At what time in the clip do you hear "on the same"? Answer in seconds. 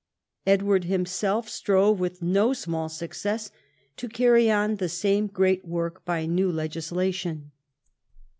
4.49-5.27